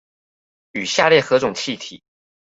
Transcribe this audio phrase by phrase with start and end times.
[0.71, 2.01] 與下列何種氣體